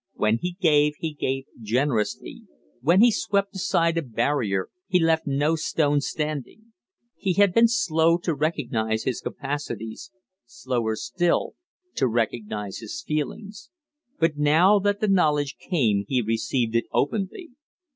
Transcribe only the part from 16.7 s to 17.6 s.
it openly.